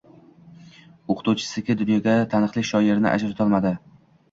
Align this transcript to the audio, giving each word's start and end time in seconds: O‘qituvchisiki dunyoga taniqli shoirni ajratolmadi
O‘qituvchisiki 1.15 1.77
dunyoga 1.83 2.17
taniqli 2.33 2.65
shoirni 2.73 3.13
ajratolmadi 3.13 3.77